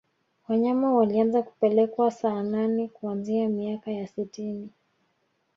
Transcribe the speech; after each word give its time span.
wanyama 0.47 0.93
walianza 0.93 1.41
kupelekwa 1.41 2.11
saanane 2.11 2.87
kuanzia 2.87 3.49
miaka 3.49 3.91
ya 3.91 4.07
sitini 4.07 4.69